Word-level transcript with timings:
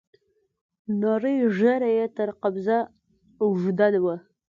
نرۍ 0.99 1.37
ږيره 1.57 1.89
يې 1.97 2.05
تر 2.15 2.29
قبضه 2.41 2.77
اوږده 3.43 3.87
وه. 4.03 4.15